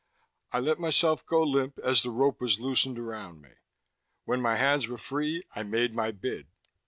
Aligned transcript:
I 0.51 0.59
let 0.59 0.79
myself 0.79 1.23
go 1.27 1.43
limp 1.43 1.77
as 1.77 2.01
the 2.01 2.09
rope 2.09 2.41
was 2.41 2.59
loosened 2.59 2.97
around 2.97 3.39
me; 3.39 3.51
when 4.25 4.41
my 4.41 4.55
hands 4.55 4.87
were 4.87 4.97
free 4.97 5.43
I 5.55 5.61
made 5.61 5.93
my 5.93 6.09
bid. 6.09 6.47